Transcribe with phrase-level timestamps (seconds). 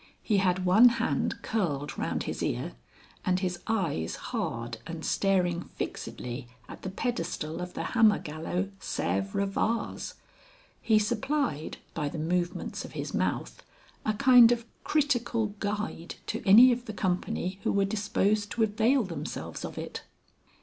[0.23, 2.73] He had one hand curled round his ear,
[3.23, 10.15] and his eyes hard and staring fixedly at the pedestal of the Hammergallow Sèvres vase.
[10.81, 13.61] He supplied, by the movements of his mouth,
[14.03, 19.03] a kind of critical guide to any of the company who were disposed to avail
[19.03, 20.01] themselves of it.